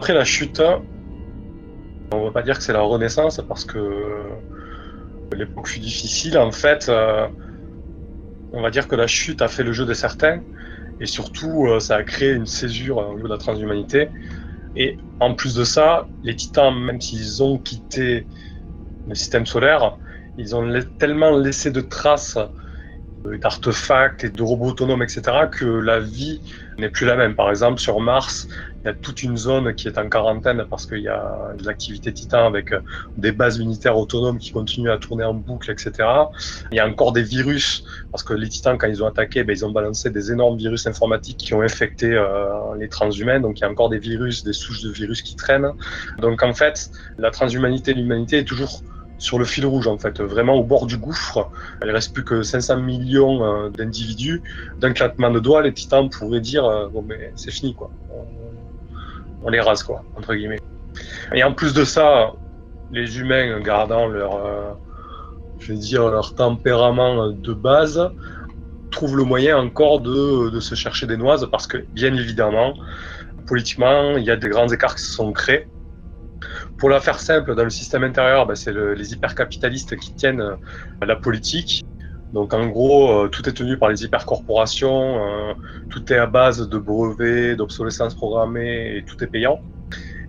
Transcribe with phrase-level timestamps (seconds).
[0.00, 0.62] après la chute,
[2.10, 3.78] on va pas dire que c'est la renaissance parce que
[5.36, 6.38] l'époque fut difficile.
[6.38, 7.28] En fait, euh,
[8.54, 10.40] on va dire que la chute a fait le jeu de certains
[11.00, 14.08] et surtout euh, ça a créé une césure au niveau de la transhumanité.
[14.74, 18.26] Et en plus de ça, les titans, même s'ils ont quitté
[19.06, 19.98] le système solaire,
[20.38, 22.46] ils ont tellement laissé de traces euh,
[23.24, 26.40] d'artefacts et de robots autonomes, etc., que la vie
[26.78, 27.34] n'est plus la même.
[27.34, 28.48] Par exemple, sur Mars,
[28.82, 31.68] il y a toute une zone qui est en quarantaine parce qu'il y a des
[31.68, 32.80] activités titan avec euh,
[33.18, 36.08] des bases unitaires autonomes qui continuent à tourner en boucle, etc.
[36.72, 39.52] Il y a encore des virus parce que les titans, quand ils ont attaqué, ben,
[39.54, 43.40] ils ont balancé des énormes virus informatiques qui ont infecté euh, les transhumains.
[43.40, 45.72] Donc il y a encore des virus, des souches de virus qui traînent.
[46.18, 48.82] Donc en fait, la transhumanité, l'humanité est toujours
[49.20, 51.50] sur le fil rouge en fait, vraiment au bord du gouffre.
[51.84, 54.42] Il reste plus que 500 millions euh, d'individus.
[54.78, 57.90] D'un claquement de doigts, les titans pourraient dire euh, bon mais c'est fini quoi,
[59.44, 60.58] on, les rase quoi entre guillemets.
[61.34, 62.32] Et en plus de ça,
[62.90, 64.72] les humains gardant leur, euh,
[65.58, 68.10] je vais dire leur tempérament de base,
[68.90, 72.72] trouvent le moyen encore de, de se chercher des noises parce que bien évidemment,
[73.46, 75.68] politiquement, il y a des grands écarts qui se sont créés
[76.80, 80.56] pour la faire simple, dans le système intérieur, bah, c'est les hypercapitalistes qui tiennent euh,
[81.06, 81.84] la politique.
[82.32, 85.52] Donc en gros, euh, tout est tenu par les hypercorporations, euh,
[85.90, 89.60] tout est à base de brevets, d'obsolescence programmée et tout est payant.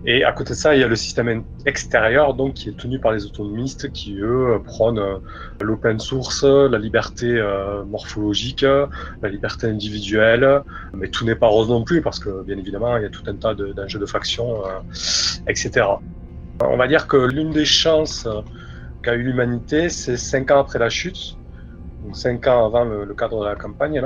[0.04, 2.98] Et à côté de ça, il y a le système extérieur, donc qui est tenu
[2.98, 5.20] par les autonomistes, qui eux prônent
[5.60, 7.40] l'open source, la liberté
[7.86, 10.62] morphologique, la liberté individuelle.
[10.92, 13.22] Mais tout n'est pas rose non plus, parce que bien évidemment, il y a tout
[13.28, 14.64] un tas d'enjeux de, de factions,
[15.46, 15.84] etc.
[16.70, 18.28] On va dire que l'une des chances
[19.02, 21.36] qu'a eu l'humanité, c'est cinq ans après la chute,
[22.04, 24.00] donc cinq ans avant le, cadre de la campagne,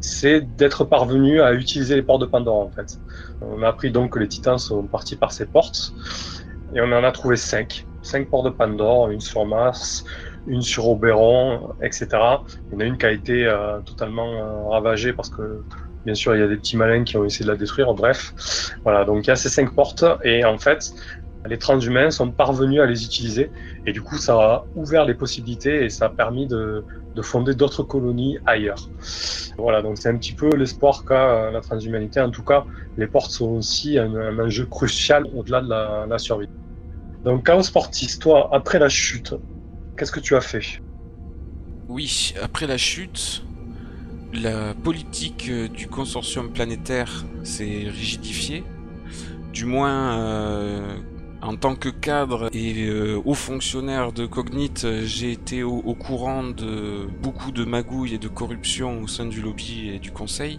[0.00, 2.98] c'est d'être parvenu à utiliser les portes de Pandore en fait.
[3.40, 5.92] On a appris donc que les titans sont partis par ces portes
[6.74, 7.86] et on en a trouvé cinq.
[8.02, 10.04] Cinq portes de Pandore, une sur Mars,
[10.46, 12.08] une sur Oberon, etc.
[12.12, 15.62] Il y en a une qui a été euh, totalement euh, ravagée parce que
[16.06, 17.92] bien sûr il y a des petits malins qui ont essayé de la détruire.
[17.92, 18.32] Bref,
[18.84, 20.94] voilà donc il y a ces cinq portes et en fait
[21.46, 23.50] les transhumains sont parvenus à les utiliser
[23.86, 26.84] et du coup ça a ouvert les possibilités et ça a permis de,
[27.22, 28.88] fonder d'autres colonies ailleurs.
[29.58, 32.18] Voilà, donc c'est un petit peu l'espoir qu'a la transhumanité.
[32.18, 32.64] En tout cas,
[32.96, 36.48] les portes sont aussi un, enjeu crucial au-delà de la, survie.
[37.22, 39.34] Donc Chaos Sportis, toi, après la chute,
[39.98, 40.80] qu'est-ce que tu as fait?
[41.88, 43.42] Oui, après la chute,
[44.32, 48.64] la politique du consortium planétaire s'est rigidifiée.
[49.52, 50.96] Du moins, euh,
[51.42, 57.06] en tant que cadre et euh, haut fonctionnaire de Cognite, j'ai été au, courant de
[57.22, 60.58] beaucoup de magouilles et de corruption au sein du lobby et du conseil.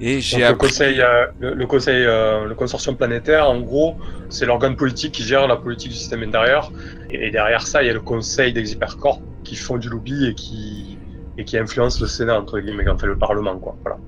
[0.00, 0.52] Et j'ai appris...
[0.52, 3.96] le conseil, euh, le, conseil, euh, le consortium planétaire, en gros,
[4.28, 6.70] c'est l'organe politique qui gère la politique du système intérieur.
[7.10, 10.34] Et, derrière ça, il y a le conseil des hypercorps qui font du lobby et
[10.34, 10.96] qui
[11.36, 13.76] et qui influence le Sénat entre guillemets, en fait le Parlement, quoi.
[13.82, 13.98] Voilà.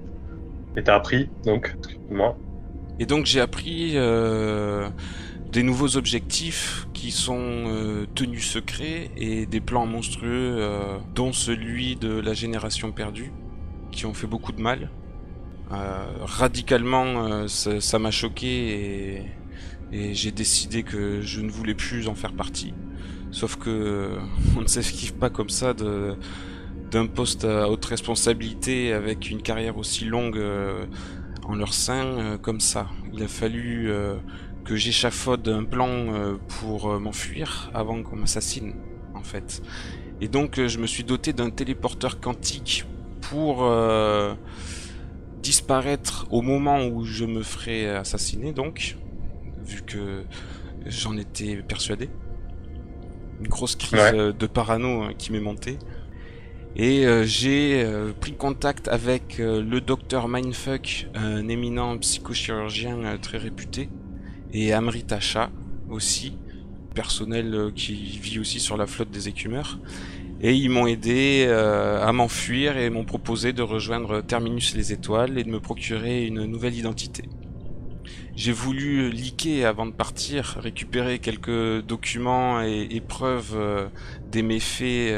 [0.76, 1.76] Et t'as appris, donc,
[2.10, 2.36] moi.
[2.98, 3.92] Et donc j'ai appris.
[3.94, 4.88] Euh
[5.52, 11.96] des nouveaux objectifs qui sont euh, tenus secrets et des plans monstrueux, euh, dont celui
[11.96, 13.32] de la génération perdue,
[13.90, 14.90] qui ont fait beaucoup de mal.
[15.72, 19.22] Euh, radicalement, ça m'a choqué
[19.92, 22.74] et, j'ai décidé que je ne voulais plus en faire partie.
[23.32, 24.16] Sauf que
[24.56, 30.04] on ne s'esquive pas comme ça d'un poste à haute responsabilité avec une carrière aussi
[30.04, 30.40] longue
[31.44, 32.88] en leur sein comme ça.
[33.12, 33.90] Il a fallu
[34.70, 38.74] que j'échafaude un plan euh, pour euh, m'enfuir avant qu'on m'assassine,
[39.16, 39.62] en fait.
[40.20, 42.84] Et donc euh, je me suis doté d'un téléporteur quantique
[43.20, 43.68] pour
[45.42, 48.96] disparaître au moment où je me ferai assassiner, donc,
[49.64, 50.22] vu que
[50.86, 52.08] j'en étais persuadé.
[53.40, 55.78] Une grosse crise de parano hein, qui m'est montée.
[56.76, 57.86] Et j'ai
[58.20, 63.88] pris contact avec le docteur Mindfuck, un éminent psychochirurgien très réputé,
[64.52, 65.50] et Amritacha
[65.88, 66.34] aussi,
[66.94, 69.78] personnel euh, qui vit aussi sur la flotte des écumeurs.
[70.42, 75.38] Et ils m'ont aidé euh, à m'enfuir et m'ont proposé de rejoindre Terminus les Étoiles
[75.38, 77.24] et de me procurer une nouvelle identité.
[78.36, 83.88] J'ai voulu liquer avant de partir, récupérer quelques documents et, preuves euh,
[84.30, 85.14] des méfaits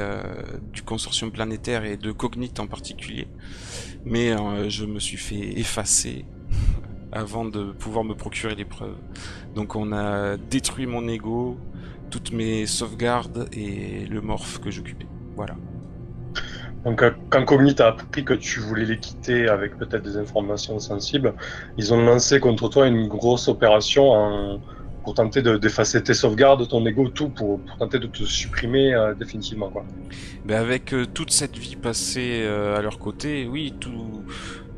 [0.72, 3.28] du consortium planétaire et de Cognite en particulier.
[4.04, 4.34] Mais
[4.68, 6.24] je me suis fait effacer
[7.12, 8.96] avant de pouvoir me procurer les preuves.
[9.54, 11.58] Donc on a détruit mon ego,
[12.10, 15.06] toutes mes sauvegardes et le morph que j'occupais.
[15.36, 15.54] Voilà.
[16.84, 21.32] Donc, quand Cognit a appris que tu voulais les quitter avec peut-être des informations sensibles,
[21.78, 24.60] ils ont lancé contre toi une grosse opération
[25.02, 29.68] pour tenter d'effacer tes sauvegardes, ton ego, tout, pour, tenter de te supprimer euh, définitivement.
[29.70, 29.84] Quoi.
[30.44, 34.22] Mais avec euh, toute cette vie passée euh, à leur côté, oui, tout,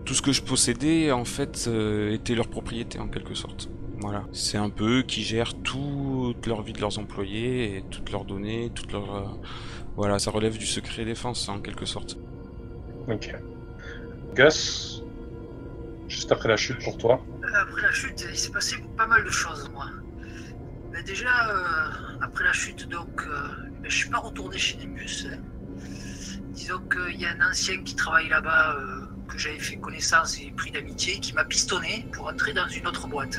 [0.05, 1.69] tout ce que je possédais, en fait,
[2.11, 3.69] était leur propriété, en quelque sorte.
[4.01, 4.25] Voilà.
[4.33, 8.25] C'est un peu eux qui gèrent toute leur vie de leurs employés, et toutes leurs
[8.25, 9.39] données, toutes leurs
[9.97, 12.17] voilà, ça relève du secret défense en quelque sorte.
[13.06, 13.35] Ok.
[14.35, 15.03] Gus,
[16.09, 19.25] juste après la chute pour toi euh, Après la chute, il s'est passé pas mal
[19.25, 19.87] de choses, moi.
[20.93, 21.91] Mais déjà, euh,
[22.21, 23.49] après la chute, donc, euh,
[23.83, 25.29] ben, je suis pas retourné chez Nimbus.
[25.31, 25.39] Hein.
[26.51, 28.77] Disons qu'il y a un ancien qui travaille là-bas,
[29.34, 33.06] que j'avais fait connaissance et pris d'amitié, qui m'a pistonné pour entrer dans une autre
[33.08, 33.38] boîte.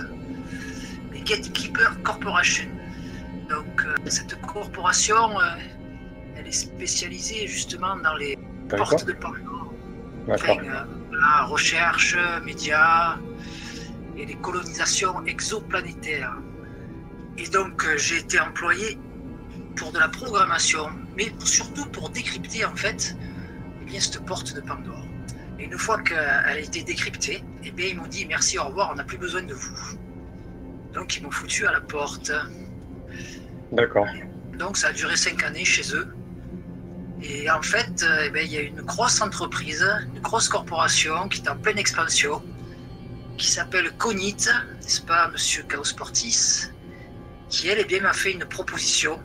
[1.14, 2.70] Les Gatekeeper Corporation.
[3.50, 5.40] Donc, cette corporation
[6.36, 8.38] elle est spécialisée justement dans les
[8.70, 9.74] portes de Pandore.
[10.28, 13.18] Enfin, euh, la recherche, médias
[14.18, 16.36] et les colonisations exoplanétaires.
[17.38, 18.98] Et donc euh, j'ai été employé
[19.76, 23.16] pour de la programmation, mais surtout pour décrypter en fait
[23.82, 25.05] eh bien, cette porte de Pandore.
[25.66, 28.96] Une fois qu'elle a été décryptée, eh bien, ils m'ont dit merci, au revoir, on
[28.96, 29.98] n'a plus besoin de vous.
[30.94, 32.32] Donc ils m'ont foutu à la porte.
[33.72, 34.06] D'accord.
[34.60, 36.08] Donc ça a duré cinq années chez eux.
[37.24, 39.84] Et en fait, euh, eh ben, il y a une grosse entreprise,
[40.14, 42.44] une grosse corporation qui est en pleine expansion,
[43.38, 46.70] qui s'appelle Conit, n'est-ce pas, monsieur Chaos Portis,
[47.50, 49.20] qui elle eh bien, m'a fait une proposition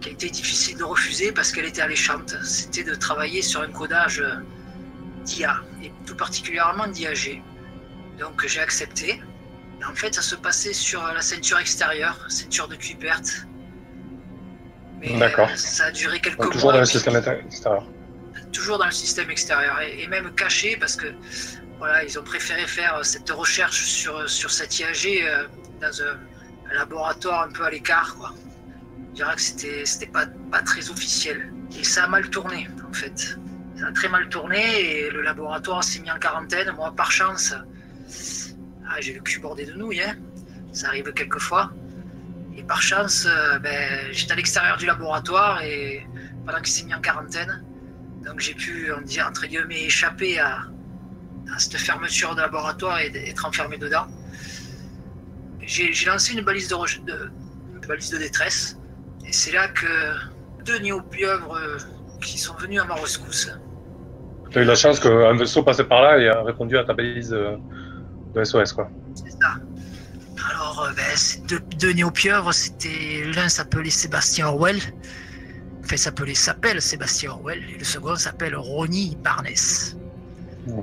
[0.00, 2.36] qui a été difficile de refuser parce qu'elle était alléchante.
[2.44, 4.22] C'était de travailler sur un codage
[5.28, 7.42] d'IA, et tout particulièrement d'IAG.
[8.18, 9.22] Donc j'ai accepté.
[9.86, 13.22] en fait, ça se passait sur la ceinture extérieure, ceinture de Kuipert,
[15.18, 15.48] D'accord.
[15.56, 16.50] ça a duré quelques mois.
[16.50, 17.84] Toujours dans le système extérieur.
[18.52, 21.06] Toujours dans le système extérieur et, même caché parce que
[21.78, 25.46] voilà, ils ont préféré faire cette recherche sur, sur cette IAG euh,
[25.80, 28.34] dans un, laboratoire un peu à l'écart.
[29.10, 31.52] Je dirais que c'était, c'était pas, pas très officiel.
[31.78, 33.38] Et ça a mal tourné en fait.
[33.86, 36.72] A très mal tourné et le laboratoire s'est mis en quarantaine.
[36.72, 37.54] Moi, par chance,
[38.88, 40.02] ah, j'ai le cul bordé de nouilles.
[40.02, 40.16] Hein.
[40.72, 41.70] Ça arrive quelquefois.
[42.56, 46.06] Et par chance, euh, ben, j'étais à l'extérieur du laboratoire et
[46.44, 47.64] pendant qu'il s'est mis en quarantaine.
[48.24, 50.66] Donc j'ai pu, on entre guillemets, échapper à,
[51.58, 54.06] cette fermeture de laboratoire et être enfermé dedans.
[55.60, 57.30] J'ai lancé une balise de,
[57.86, 58.76] balise de détresse.
[59.26, 60.14] Et c'est là que
[60.64, 61.78] deux néopieuvres euh,
[62.20, 63.50] qui sont venus à ma rescousse.
[64.50, 66.94] Tu as eu la chance qu'un vaisseau passait par là et a répondu à ta
[66.94, 67.56] balise euh,
[68.34, 68.88] de SOS, quoi.
[69.14, 69.54] C'est ça.
[70.50, 74.78] Alors, euh, ben, deux, deux néopieuvres, c'était l'un s'appelait Sébastien Orwell,
[75.84, 79.46] enfin s'appelait s'appelle Sébastien Orwell, et le second s'appelle Ronnie Barnes.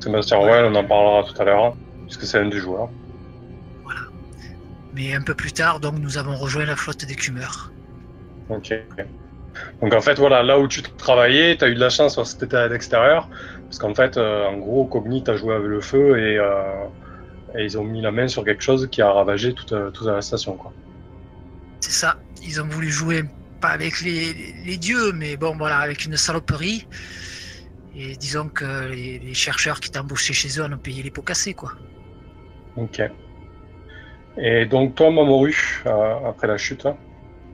[0.02, 2.90] Sébastien Orwell, on en parlera tout à l'heure, puisque c'est un des joueurs.
[3.84, 4.02] Voilà.
[4.94, 7.72] Mais un peu plus tard, donc, nous avons rejoint la flotte d'écumeurs.
[8.50, 8.74] Ok.
[9.82, 12.34] Donc en fait, voilà, là où tu travaillais, tu as eu de la chance parce
[12.34, 13.30] que tu étais à l'extérieur,
[13.66, 16.86] parce qu'en fait, euh, en gros, Cognit a joué avec le feu et euh,
[17.58, 20.08] et ils ont mis la main sur quelque chose qui a ravagé toute, euh, toute
[20.08, 20.56] la station.
[20.56, 20.74] Quoi.
[21.80, 22.18] C'est ça.
[22.44, 23.24] Ils ont voulu jouer
[23.62, 26.88] pas avec les, dieux, mais bon, voilà, avec une saloperie.
[27.96, 31.22] Et disons que les, chercheurs qui étaient embauchés chez eux en ont payé les pots
[31.22, 31.72] cassés, quoi.
[32.76, 33.02] Ok.
[34.38, 36.86] Et donc toi, Mamoru, euh, après la chute,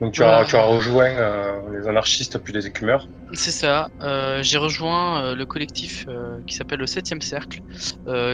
[0.00, 3.08] donc tu, as, tu as rejoint euh, les anarchistes puis les écumeurs.
[3.34, 3.88] C'est ça.
[4.00, 6.06] Euh, j'ai rejoint euh, le collectif
[6.46, 7.60] qui s'appelle le 7 Cercle,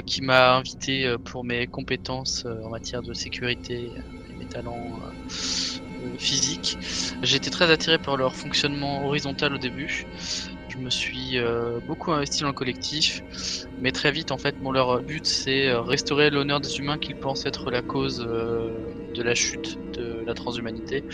[0.06, 3.90] qui m'a invité pour mes compétences en matière de sécurité
[4.30, 4.98] et mes talents
[6.16, 6.78] physiques.
[7.22, 10.06] J'ai été très attiré par leur fonctionnement horizontal au début.
[10.68, 11.38] Je me suis
[11.86, 13.22] beaucoup investi dans le collectif,
[13.80, 17.46] mais très vite en fait, mon leur but c'est restaurer l'honneur des humains qu'ils pensent
[17.46, 19.78] être la cause de la chute
[20.28, 21.04] la transhumanité.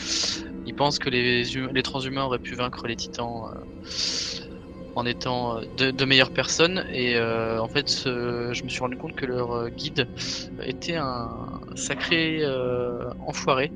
[0.67, 3.61] Ils pensent que les, les transhumains auraient pu vaincre les titans euh,
[4.95, 6.85] en étant euh, de, meilleures personnes.
[6.91, 10.07] Et euh, en fait, je me suis rendu compte que leur guide
[10.63, 11.29] était un
[11.75, 12.43] sacré
[13.19, 13.73] enfoiré.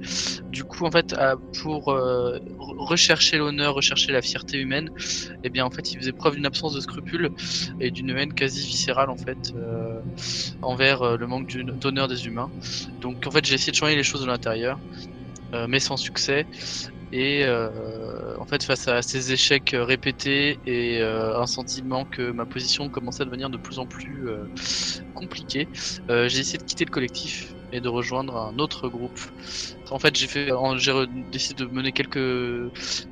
[0.49, 1.15] Du coup, en fait,
[1.61, 1.85] pour
[2.57, 4.89] rechercher l'honneur, rechercher la fierté humaine,
[5.43, 7.31] et eh bien, en fait, il faisait preuve d'une absence de scrupules
[7.81, 9.53] et d'une haine quasi viscérale, en fait,
[10.63, 12.51] envers le manque d'honneur des humains.
[13.01, 14.79] Donc, en fait, j'ai essayé de changer les choses de l'intérieur.
[15.55, 16.47] Euh, mais sans succès.
[17.11, 22.45] Et euh, en fait, face à ces échecs répétés et euh, un sentiment que ma
[22.45, 24.29] position commençait à devenir de plus en plus
[25.15, 25.69] compliquée,
[26.09, 29.19] j'ai essayé de quitter le collectif et de rejoindre un autre groupe.
[29.91, 30.93] En fait, j'ai fait, j'ai
[31.33, 32.19] décidé de mener quelques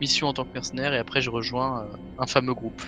[0.00, 1.88] missions en tant que mercenaire et après j'ai rejoint
[2.18, 2.82] un fameux groupe.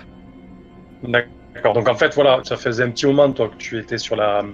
[1.03, 1.73] D'accord.
[1.73, 4.45] Donc en fait, voilà, ça faisait un petit moment toi que tu étais sur la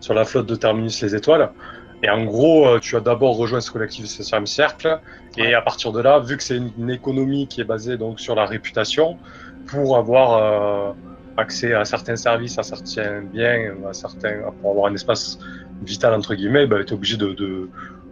[0.00, 1.52] sur la flotte de Terminus les Étoiles.
[2.02, 5.00] Et en gros, euh, tu as d'abord rejoint ce collectif CSM Cercle.
[5.36, 8.34] Et à partir de là, vu que c'est une, économie qui est basée donc sur
[8.34, 9.18] la réputation,
[9.66, 10.92] pour avoir euh,
[11.36, 15.38] accès à certains services, à certains biens, à certains, pour avoir un espace
[15.82, 17.68] vital entre guillemets, bah, tu es obligé de, de,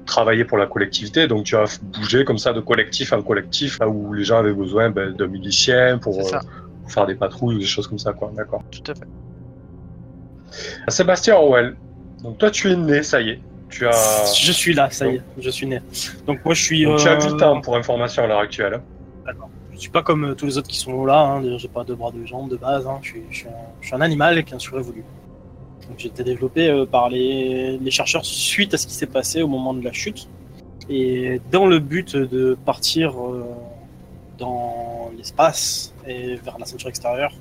[0.07, 1.27] travailler pour la collectivité.
[1.27, 4.55] Donc tu as bougé comme ça de collectif en collectif, là où les gens avaient
[4.55, 6.39] besoin bah, de miliciens pour, euh,
[6.83, 8.13] pour, faire des patrouilles ou des choses comme ça.
[8.13, 8.33] Quoi.
[8.35, 8.63] D'accord.
[8.71, 9.09] Tout à fait.
[10.89, 11.77] Sébastien Orwell,
[12.23, 13.41] donc toi tu es né, ça y est.
[13.69, 14.33] Tu as...
[14.35, 15.81] Je suis là, ça y est, je suis né.
[16.27, 16.85] Donc moi je suis.
[16.85, 18.75] Donc, Tu as 8 ans pour information à l'heure actuelle.
[18.75, 18.83] Hein.
[19.27, 19.51] D'accord.
[19.77, 21.59] Je suis pas comme euh, tous les autres qui sont là, hein.
[21.59, 22.99] j'ai pas de bras, de jambes de base, hein.
[23.03, 23.45] je, suis, je,
[23.83, 25.05] suis un, animal qui a un surévolu.
[25.87, 29.43] Donc j'ai été développé euh, par les, les, chercheurs suite à ce qui s'est passé
[29.43, 30.29] au moment de la chute.
[30.89, 33.45] Et dans le but de partir euh,
[34.39, 37.35] dans l'espace et vers la ceinture extérieure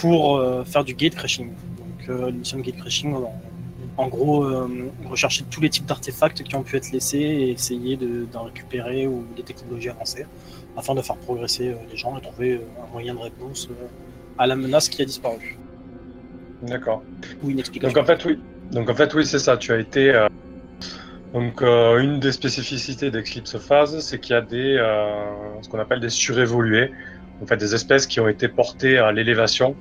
[0.00, 1.48] pour faire du gate crashing.
[1.48, 3.14] Donc l'émission de gate crashing,
[3.98, 4.68] en gros, euh,
[5.10, 7.98] rechercher tous les types d'artefacts qui ont pu être laissés et essayer
[8.32, 10.24] d'en récupérer ou des technologies avancées
[10.76, 13.68] afin de faire progresser euh, les gens et trouver euh, un moyen de réponse
[14.38, 15.58] à la menace qui a disparu.
[16.62, 17.02] D'accord.
[17.42, 17.92] Ou une explication.
[17.92, 18.38] Donc en fait, oui.
[18.70, 19.56] Donc en fait, oui, c'est ça.
[19.56, 20.26] Tu as été.
[21.34, 24.76] Donc une des spécificités d'Eclipse Phase, c'est qu'il y a des
[25.62, 26.92] ce qu'on appelle des surévolués,
[27.42, 29.76] en fait des espèces qui ont été portées à l'élévation.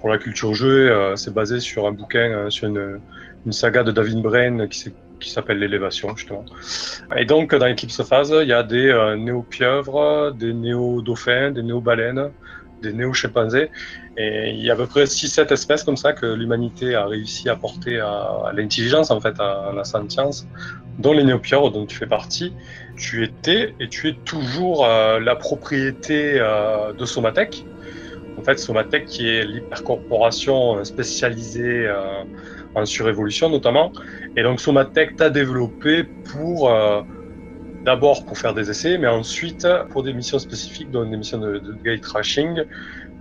[0.00, 3.00] Pour la culture jeu, c'est basé sur un bouquin, sur une,
[3.46, 4.92] une saga de David Brain qui,
[5.30, 6.44] s'appelle l'élévation justement.
[7.16, 12.30] Et donc dans Eclipse Phase, il y a des euh, néo-pieuvres, des néo-dauphins, des néo-baleines,
[12.82, 13.70] des néo-chimpanzés.
[14.16, 17.48] Et il y a à peu près 6-7 espèces comme ça que l'humanité a réussi
[17.48, 20.46] à porter à, l'intelligence, en fait, à, la sentience,
[20.98, 22.52] dont les néo-pieuvres dont tu fais partie.
[22.96, 27.64] Tu étais et tu es toujours euh, la propriété euh, de Somatech.
[28.38, 31.86] En fait, Somatech qui est l'hypercorporation spécialisée
[32.74, 33.92] en surévolution notamment.
[34.36, 37.02] Et donc Somatech t'a développé pour euh,
[37.84, 41.58] d'abord pour faire des essais, mais ensuite pour des missions spécifiques, donc des missions de,
[41.58, 42.62] de gate trashing,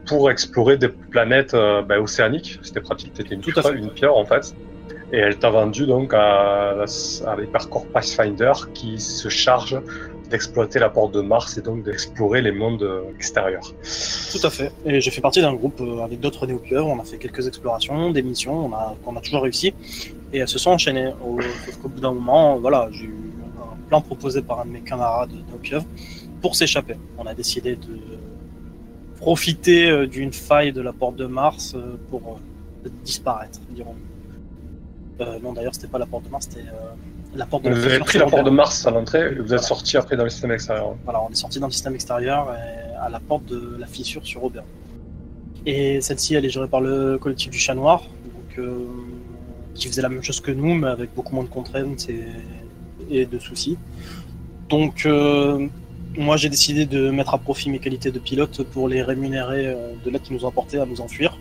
[0.05, 2.60] pour explorer des planètes euh, ben, océaniques.
[2.62, 4.55] C'était pratique, t'étais une, pierre, une pierre en fait.
[5.13, 6.86] Et elle t'a vendu donc à,
[7.27, 9.77] à l'Hypercore Pathfinder qui se charge
[10.31, 13.73] d'exploiter la porte de Mars et donc d'explorer les mondes euh, extérieurs.
[14.31, 14.71] Tout à fait.
[14.85, 16.88] Et j'ai fait partie d'un groupe euh, avec d'autres néopieuvres.
[16.88, 19.73] On a fait quelques explorations, des missions, on a, a toujours réussi.
[20.33, 21.11] Et elles se sont enchaînées.
[21.23, 21.38] Au,
[21.89, 25.85] bout d'un moment, voilà, j'ai eu un plan proposé par un de mes camarades néopieuvres
[26.41, 26.95] pour s'échapper.
[27.17, 28.00] On a décidé de
[29.17, 31.75] profiter euh, d'une faille de la porte de Mars
[32.09, 32.39] pour
[33.03, 33.95] disparaître, dirons
[35.43, 36.65] non, d'ailleurs, c'était pas la porte de Mars, c'était
[37.33, 40.25] vous avez pris la porte de Mars à l'entrée et vous êtes sorti après dans
[40.25, 40.95] le système extérieur.
[41.03, 42.53] Voilà, on est sorti dans le système extérieur
[43.00, 44.65] à la porte de la fissure sur Auburn.
[45.65, 48.88] Et celle-ci, elle est gérée par le collectif du Chat Noir, donc, euh,
[49.75, 52.07] qui faisait la même chose que nous, mais avec beaucoup moins de contraintes
[53.09, 53.77] et, de soucis.
[54.69, 55.67] Donc, euh,
[56.17, 59.93] moi, j'ai décidé de mettre à profit mes qualités de pilote pour les rémunérer euh,
[60.03, 61.38] de l'aide qu'ils nous ont apporté à nous enfuir.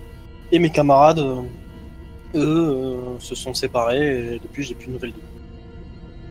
[0.53, 1.25] Et mes camarades,
[2.35, 5.40] eux, se sont séparés et depuis, j'ai plus de nouvelles d'eux.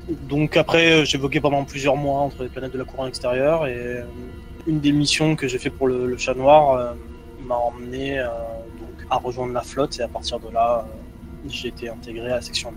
[0.09, 3.75] Donc après, euh, vogué pendant plusieurs mois entre les planètes de la couronne extérieure et
[3.75, 4.03] euh,
[4.65, 6.93] une des missions que j'ai fait pour le, chat noir euh,
[7.45, 10.87] m'a emmené donc, à rejoindre la flotte et à partir de là,
[11.47, 12.71] j'ai été intégré à la section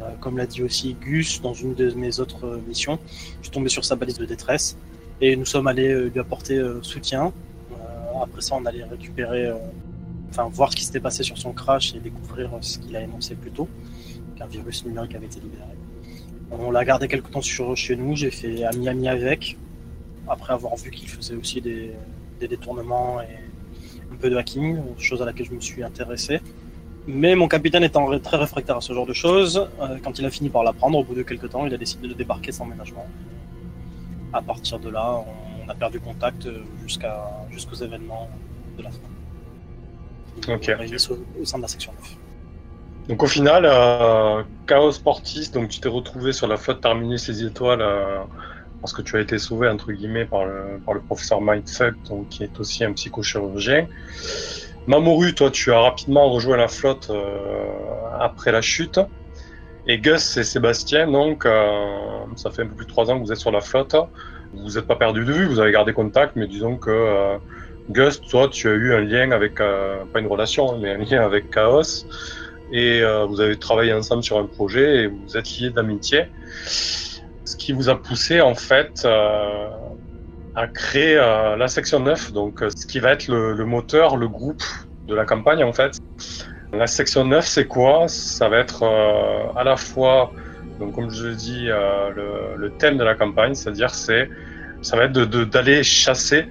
[0.00, 0.18] 9.
[0.20, 2.98] comme l'a dit aussi Gus dans une de mes autres missions,
[3.38, 4.76] je suis tombé sur sa balise de détresse
[5.20, 7.32] et nous sommes allés lui apporter soutien.
[8.22, 9.50] après ça, on allait récupérer,
[10.30, 13.34] enfin voir ce qui s'était passé sur son crash et découvrir ce qu'il a énoncé
[13.34, 13.68] plus tôt,
[14.36, 15.78] qu'un virus numérique avait été libéré.
[16.50, 19.56] On l'a gardé quelque temps sur, chez nous, j'ai fait ami-ami avec,
[20.28, 21.92] après avoir vu qu'il faisait aussi des,
[22.40, 23.34] détournements et
[24.12, 26.40] un peu de hacking, chose à laquelle je me suis intéressé.
[27.06, 30.30] Mais mon capitaine étant très réfractaire à ce genre de choses, euh, quand il a
[30.30, 33.06] fini par l'apprendre, au bout de quelques temps, il a décidé de débarquer sans ménagement.
[34.32, 35.24] À partir de là,
[35.64, 36.48] on a perdu contact
[36.82, 38.28] jusqu'à jusqu'aux événements
[38.76, 38.98] de la fin.
[41.40, 42.27] Au sein de la section 9.
[43.08, 47.44] Donc au final, euh, Chaos Portis, donc tu t'es retrouvé sur la flotte Terminus les
[47.44, 48.18] étoiles euh,
[48.80, 52.28] parce que tu as été sauvé entre guillemets par le, par le professeur Mindfuck, donc
[52.28, 53.86] qui est aussi un psychochirurgien.
[54.86, 57.66] Mamoru, toi, tu as rapidement rejoint la flotte euh,
[58.18, 59.00] après la chute.
[59.86, 61.86] Et Gus et Sébastien, donc, euh,
[62.36, 63.96] ça fait un peu plus de trois ans que vous êtes sur la flotte.
[64.54, 67.36] Vous n'êtes pas perdu de vue, vous avez gardé contact, mais disons que euh,
[67.90, 71.50] Gus, toi, tu as eu un lien avec, pas une relation, mais un lien avec
[71.50, 72.06] Chaos
[72.70, 76.26] et euh, vous avez travaillé ensemble sur un projet et vous êtes liés d'amitié.
[77.44, 79.68] Ce qui vous a poussé en fait euh,
[80.54, 84.62] a créé la section 9, donc ce qui va être le, moteur, le groupe
[85.06, 85.98] de la campagne en fait.
[86.72, 88.08] La section 9, c'est quoi?
[88.08, 88.82] Ça va être
[89.56, 90.32] à la fois,
[90.80, 94.28] donc comme je le, le, thème de la campagne, c'est-à-dire c'est
[94.82, 96.48] ça va être d'aller chasser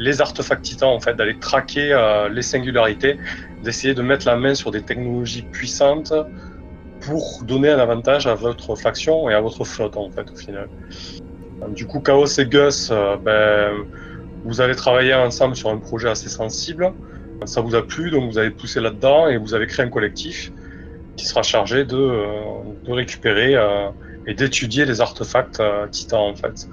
[0.00, 3.18] les artefacts titans, en fait, d'aller traquer euh, les singularités,
[3.62, 6.14] d'essayer de mettre la main sur des technologies puissantes
[7.02, 10.68] pour donner un avantage à votre faction et à votre flotte, en fait, au final.
[11.68, 13.72] Du coup, Chaos et Gus, euh, ben,
[14.44, 16.94] vous avez travaillé ensemble sur un projet assez sensible.
[17.44, 20.50] Ça vous a plu, donc vous avez poussé là-dedans et vous avez créé un collectif
[21.16, 22.24] qui sera chargé de, euh,
[22.86, 23.54] de récupérer
[24.30, 26.68] et d'étudier les artefacts euh, titans en fait.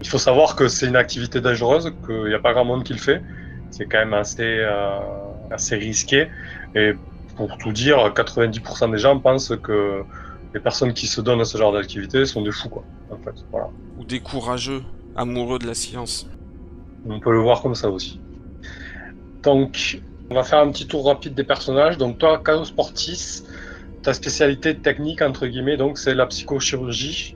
[0.00, 2.94] Il faut savoir que c'est une activité dangereuse, qu'il n'y a pas grand monde qui
[2.94, 3.22] le fait.
[3.70, 4.98] C'est quand même assez, euh,
[5.52, 6.26] assez risqué.
[6.74, 6.94] Et
[7.36, 10.02] pour tout dire, 90% des gens pensent que
[10.52, 12.82] les personnes qui se donnent à ce genre d'activité sont des fous, quoi.
[13.10, 13.68] En fait, voilà.
[13.98, 14.82] Ou des courageux,
[15.14, 16.28] amoureux de la science.
[17.08, 18.20] On peut le voir comme ça aussi.
[19.44, 21.98] Donc, on va faire un petit tour rapide des personnages.
[21.98, 23.44] Donc, toi, Chaos Portis,
[24.06, 27.34] ta spécialité technique, entre guillemets, donc c'est la psychochirurgie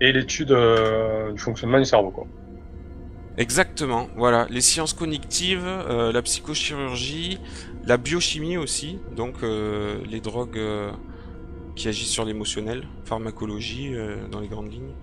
[0.00, 2.12] et l'étude euh, du fonctionnement du cerveau.
[2.12, 2.28] Quoi.
[3.36, 4.46] Exactement, voilà.
[4.48, 7.40] Les sciences cognitives, euh, la psychochirurgie,
[7.84, 10.60] la biochimie aussi, donc euh, les drogues
[11.74, 13.96] qui agissent sur l'émotionnel, pharmacologie
[14.30, 14.94] dans les grandes lignes.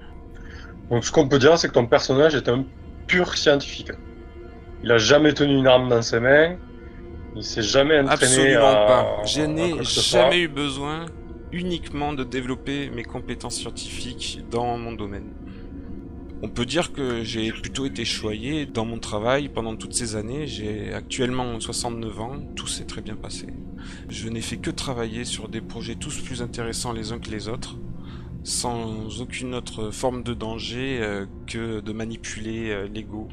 [0.90, 2.64] Donc ce qu'on peut dire, c'est que ton personnage est un
[3.08, 3.92] pur scientifique.
[4.82, 6.56] Il a jamais tenu une arme dans ses mains,
[7.36, 9.22] il s'est jamais entraîné Absolument pas.
[9.26, 11.06] Je n'ai jamais eu besoin
[11.52, 15.32] uniquement de développer mes compétences scientifiques dans mon domaine.
[16.44, 20.48] On peut dire que j'ai plutôt été choyé dans mon travail pendant toutes ces années.
[20.48, 23.48] J'ai actuellement 69 ans, tout s'est très bien passé.
[24.10, 27.48] Je n'ai fait que travailler sur des projets tous plus intéressants les uns que les
[27.48, 27.78] autres,
[28.44, 33.30] sans aucune autre forme de danger euh, que de manipuler euh, l'ego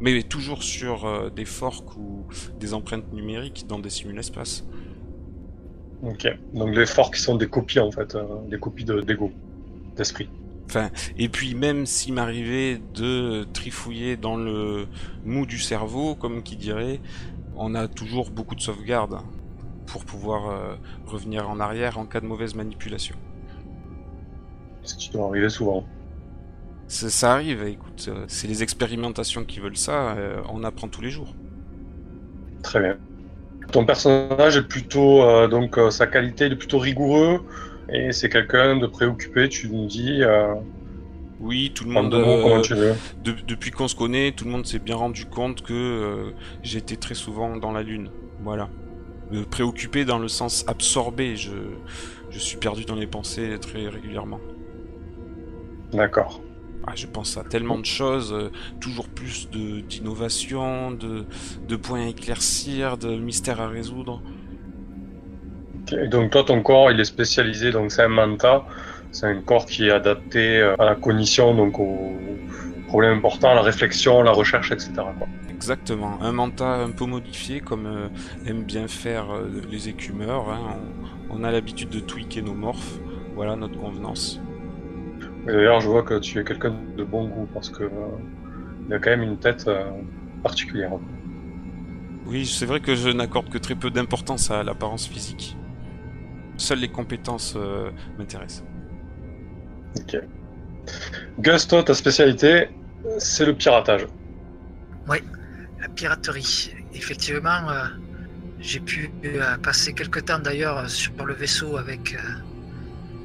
[0.00, 2.26] mais toujours sur euh, des forks ou
[2.58, 4.64] des empreintes numériques dans des simul-espaces.
[6.02, 9.32] Ok, donc les forks sont des copies en fait, euh, des copies d'ego,
[9.96, 10.28] d'esprit.
[10.66, 14.86] Enfin, et puis même s'il m'arrivait de trifouiller dans le
[15.24, 17.00] mou du cerveau, comme qui dirait,
[17.56, 19.18] on a toujours beaucoup de sauvegardes
[19.86, 20.74] pour pouvoir euh,
[21.06, 23.16] revenir en arrière en cas de mauvaise manipulation.
[24.82, 25.84] Ce qui doit arriver souvent.
[26.94, 31.10] Ça, arrive, écoute, euh, c'est les expérimentations qui veulent ça, euh, on apprend tous les
[31.10, 31.34] jours.
[32.62, 32.96] Très bien.
[33.72, 37.40] Ton personnage est plutôt, euh, donc sa qualité, il est plutôt rigoureux,
[37.92, 40.22] et c'est quelqu'un de préoccupé, tu nous dis.
[41.40, 42.10] Oui, tout le monde.
[43.24, 47.56] depuis qu'on se connaît, tout le monde s'est bien rendu compte que j'étais très souvent
[47.56, 48.10] dans la lune.
[48.44, 48.68] Voilà.
[49.50, 51.34] préoccupé dans le sens absorbé.
[51.34, 51.50] Je,
[52.30, 54.40] je suis perdu dans les pensées très régulièrement.
[55.92, 56.40] D'accord.
[56.86, 61.24] Ah, je pense à tellement de choses, euh, toujours plus d'innovation, de,
[61.66, 64.20] de, points à éclaircir, de mystères à résoudre.
[66.10, 68.66] donc toi, ton corps, il est spécialisé, donc c'est un manta,
[69.12, 72.12] c'est un corps qui est adapté euh, à la cognition, donc aux
[72.88, 74.92] problèmes importants, à la réflexion, la recherche, etc.
[75.48, 78.08] Exactement, un manta un peu modifié, comme euh,
[78.46, 79.28] aiment bien faire
[79.70, 80.50] les écumeurs.
[80.50, 80.76] Hein.
[81.30, 82.98] On, on, a l'habitude de tweaker nos morphes,
[83.34, 84.38] voilà notre convenance.
[85.46, 87.88] D'ailleurs, je vois que tu es quelqu'un de bon goût parce que euh,
[88.86, 89.84] il a quand même une tête euh,
[90.42, 90.92] particulière.
[92.26, 95.56] Oui, c'est vrai que je n'accorde que très peu d'importance à l'apparence physique.
[96.56, 98.64] Seules les compétences euh, m'intéressent.
[99.96, 100.16] Ok.
[101.38, 102.68] Gusto, ta spécialité,
[103.18, 104.06] c'est le piratage.
[105.08, 105.18] Oui,
[105.80, 106.72] la piraterie.
[106.94, 107.60] Effectivement,
[108.60, 109.10] j'ai pu
[109.62, 112.16] passer quelques temps d'ailleurs sur le vaisseau avec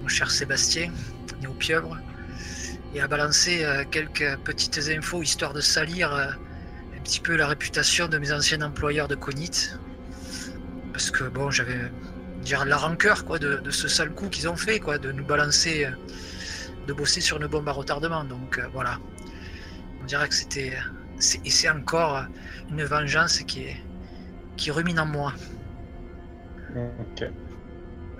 [0.02, 0.92] mon cher Sébastien,
[1.42, 1.98] Néo-Pieuvre
[2.94, 7.48] et à balancer euh, quelques petites infos histoire de salir euh, un petit peu la
[7.48, 9.72] réputation de mes anciens employeurs de Conit.
[10.92, 11.80] Parce que bon, j'avais
[12.42, 15.86] dire la rancœur quoi de, ce sale coup qu'ils ont fait quoi, de nous balancer,
[15.86, 15.92] euh,
[16.88, 18.24] de bosser sur une bombe à retardement.
[18.24, 18.98] Donc voilà,
[20.02, 20.74] on dirait que c'était
[21.44, 22.26] et c'est encore
[22.72, 23.78] une vengeance qui est
[24.56, 25.34] qui rumine en moi.
[26.76, 27.28] Ok.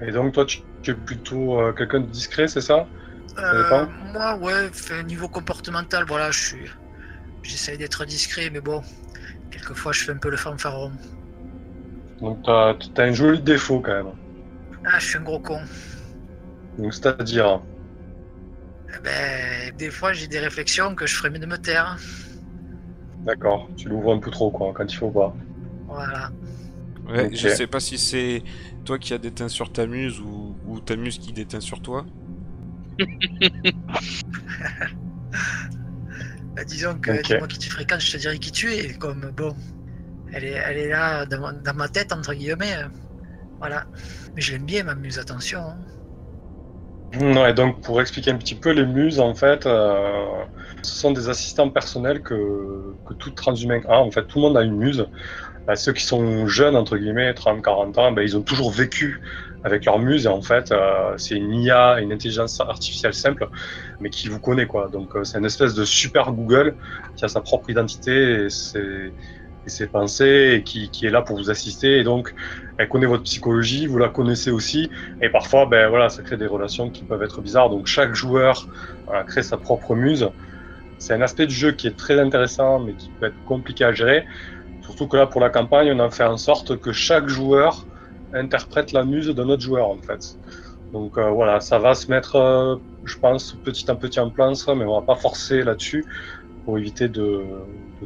[0.02, 2.88] Et donc toi, tu, tu es plutôt quelqu'un de discret, c'est ça?
[3.44, 4.70] Euh, moi, ouais,
[5.06, 6.72] niveau comportemental, voilà, je suis.
[7.44, 8.82] J'essaye d'être discret, mais bon,
[9.52, 10.92] quelquefois je fais un peu le fanfaron.
[12.22, 14.14] Donc t'as as un joli défaut quand même.
[14.86, 15.60] Ah, je suis un gros con.
[16.78, 17.62] Donc c'est-à-dire
[18.94, 21.98] eh Ben, des fois j'ai des réflexions que je ferais mieux de me taire.
[23.26, 25.34] D'accord, tu l'ouvres un peu trop quoi, quand il faut pas.
[25.88, 26.32] Voilà.
[27.08, 28.44] Ouais, je sais pas si c'est
[28.86, 32.06] toi qui as déteint sur ta muse ou, ou ta muse qui déteint sur toi.
[36.56, 37.30] Bah, disons que Ok.
[37.30, 38.94] dis-moi qui tu fréquentes, je te dirais qui tu es.
[38.96, 39.56] Comme bon,
[40.32, 42.76] elle est, elle est là dans, ma- dans ma tête, entre guillemets.
[42.78, 42.90] euh,
[43.60, 43.90] Voilà.
[44.36, 45.62] Mais je l'aime bien, ma muse, attention.
[45.62, 45.86] hein.
[47.16, 50.44] Ouais, donc pour expliquer un petit peu, les muses, en fait, euh,
[50.84, 53.98] ce sont des assistants personnels que, que tout transhumain a.
[54.00, 55.08] En fait, tout le monde a une muse.
[55.68, 59.22] Bah, ceux qui sont jeunes, entre guillemets, 30, 40 ans, bah, ils ont toujours vécu
[59.64, 60.28] avec leur muse.
[60.28, 63.48] En fait, euh, c'est une IA, une intelligence artificielle simple,
[64.00, 64.90] mais qui vous connaît, quoi.
[64.90, 66.78] Donc, euh, c'est une espèce de super Google
[67.16, 69.16] qui a sa propre identité et ses,
[69.66, 72.00] et ses pensées et qui, qui est là pour vous assister.
[72.00, 72.34] Et donc,
[72.78, 74.90] elle connaît votre psychologie, vous la connaissez aussi.
[75.22, 77.70] Et parfois, ben voilà, ça crée des relations qui peuvent être bizarres.
[77.70, 78.70] Donc chaque joueur
[79.10, 80.30] euh, crée sa propre muse.
[80.98, 83.94] C'est un aspect du jeu qui est très intéressant, mais qui peut être compliqué à
[83.94, 84.26] gérer.
[84.82, 87.89] Surtout que là, pour la campagne, on a fait en sorte que chaque joueur
[88.34, 90.38] interprète la muse d'un autre joueur, en fait.
[90.92, 94.68] Donc euh, voilà, ça va se mettre, euh, je pense, petit à petit en place,
[94.68, 96.06] mais on va pas forcer là-dessus
[96.66, 97.44] pour éviter de,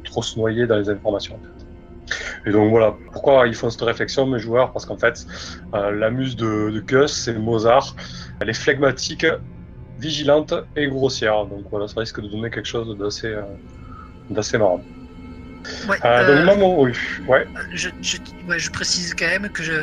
[0.04, 1.36] trop se noyer dans les informations.
[1.36, 2.50] En fait.
[2.50, 4.74] Et donc voilà, pourquoi ils font cette réflexion, mes joueurs?
[4.74, 5.26] Parce qu'en fait,
[5.74, 7.96] euh, la muse de, de Gus, c'est Mozart.
[8.42, 9.26] Elle est flegmatique,
[10.00, 11.46] vigilante et grossière.
[11.46, 13.34] Donc voilà, ça risque de donner quelque chose d'assez
[14.30, 14.82] d'assez marrant.
[15.88, 16.98] Ouais, Euh, euh, donc Mamoru,
[17.28, 17.46] ouais.
[17.74, 19.82] je, je, ouais, je précise quand même que je,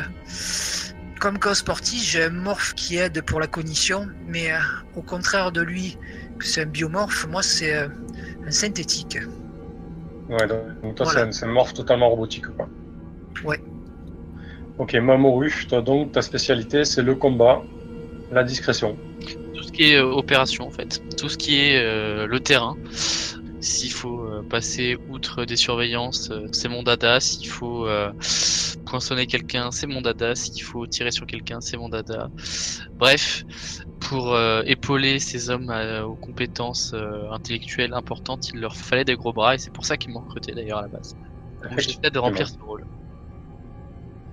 [1.19, 4.57] comme sportif, j'ai un morphe qui aide pour la cognition, mais euh,
[4.95, 5.97] au contraire de lui,
[6.39, 7.87] que c'est un biomorphe, moi c'est euh,
[8.45, 9.19] un synthétique.
[10.29, 11.31] Ouais, donc, donc toi, Voilà.
[11.31, 12.67] c'est un- un morph totalement robotique, quoi.
[13.43, 13.59] Ouais.
[14.77, 17.61] Ok, Mamoru, toi donc, ta spécialité, c'est le combat,
[18.31, 18.97] la discrétion.
[19.53, 22.77] Tout ce qui est opération en fait, tout ce qui est euh, le terrain.
[23.61, 27.19] S'il faut euh, passer outre des surveillances, euh, c'est mon dada.
[27.19, 28.11] S'il faut euh,
[28.85, 30.35] poinçonner quelqu'un, c'est mon dada.
[30.35, 32.29] S'il faut tirer sur quelqu'un, c'est mon dada.
[32.99, 33.43] Bref,
[33.99, 39.15] pour euh, épauler ces hommes euh, aux compétences euh, intellectuelles importantes, il leur fallait des
[39.15, 41.15] gros bras et c'est pour ça qu'ils m'ont recruté d'ailleurs à la base.
[41.69, 42.85] Donc j'essaie de remplir ce rôle.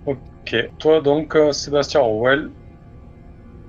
[0.07, 2.53] Ok, toi donc, euh, Sébastien Rowell,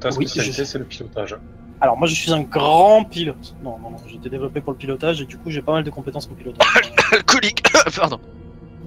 [0.02, 1.38] ta Oui, spécialité, je- c'est le pilotage.
[1.82, 3.56] Alors moi je suis un grand pilote.
[3.64, 5.84] Non, non, non, j'ai été développé pour le pilotage et du coup j'ai pas mal
[5.84, 6.68] de compétences en pilotage.
[7.12, 7.64] Alcoolique
[7.96, 8.20] Pardon.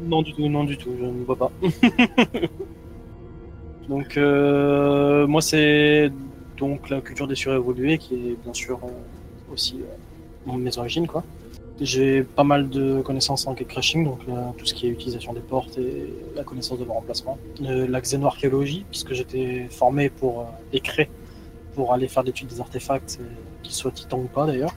[0.04, 1.50] non du tout, non du tout, je ne vois pas.
[3.88, 6.12] donc euh, moi c'est
[6.58, 9.76] donc la culture des surévolués qui est bien sûr euh, aussi
[10.48, 11.24] euh, mes origines quoi.
[11.80, 15.40] J'ai pas mal de connaissances en crashing, donc euh, tout ce qui est utilisation des
[15.40, 17.38] portes et la connaissance de leur emplacement.
[17.62, 21.06] Euh, la xénoarchéologie, puisque j'étais formé pour écrire
[21.74, 23.24] pour aller faire l'étude des artefacts, euh,
[23.62, 24.74] qu'ils soient titans ou pas d'ailleurs.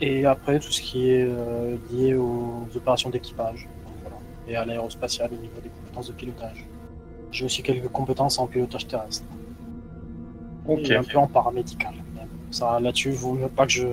[0.00, 3.68] Et après, tout ce qui est euh, lié aux opérations d'équipage
[4.02, 4.16] voilà.
[4.46, 6.66] et à l'aérospatial au niveau des compétences de pilotage.
[7.32, 9.24] J'ai aussi quelques compétences en pilotage terrestre
[10.66, 11.94] Ok, et un peu en paramédical.
[12.50, 13.86] Ça, là-dessus, vaut mieux pas que je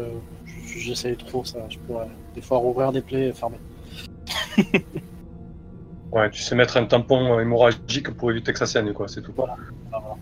[0.45, 3.57] je- j'essaye trop, ça, je pourrais des fois rouvrir des plaies et fermer.
[6.11, 9.33] ouais, tu sais mettre un tampon hémorragique pour éviter que ça saigne, quoi, c'est tout.
[9.35, 9.55] Voilà.
[9.91, 10.15] Voilà,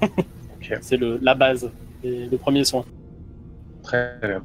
[0.80, 1.70] C'est le, la base,
[2.04, 2.84] et le premier soin.
[3.82, 4.42] Très bien.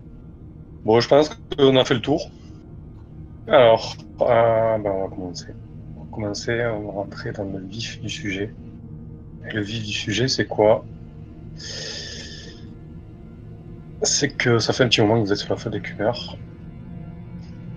[0.83, 2.29] Bon, je pense qu'on a fait le tour.
[3.47, 5.47] Alors, euh, ben, on va commencer.
[5.97, 8.53] On va commencer, on va rentrer dans le vif du sujet.
[9.47, 10.85] Et le vif du sujet, c'est quoi?
[14.01, 16.37] C'est que ça fait un petit moment que vous êtes sur la fin des cumeurs.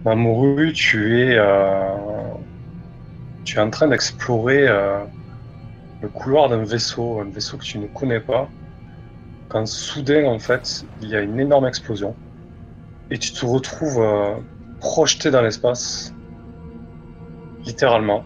[0.05, 1.97] Mamoru, tu es, euh,
[3.45, 5.05] tu es en train d'explorer euh,
[6.03, 8.49] le couloir d'un vaisseau, un vaisseau que tu ne connais pas
[9.49, 12.17] quand soudain, en fait, il y a une énorme explosion
[13.11, 14.35] et tu te retrouves euh,
[14.81, 16.13] projeté dans l'espace,
[17.65, 18.25] littéralement.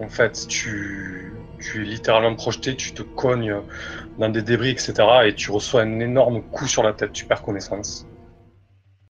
[0.00, 3.54] En fait, tu, tu es littéralement projeté, tu te cognes
[4.18, 4.94] dans des débris, etc.
[5.24, 8.06] et tu reçois un énorme coup sur la tête, tu perds connaissance.